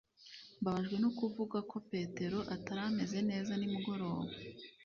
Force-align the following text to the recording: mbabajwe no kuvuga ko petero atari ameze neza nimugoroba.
mbabajwe 0.59 0.95
no 1.03 1.09
kuvuga 1.17 1.57
ko 1.69 1.77
petero 1.91 2.39
atari 2.55 2.81
ameze 2.89 3.19
neza 3.29 3.51
nimugoroba. 3.55 4.29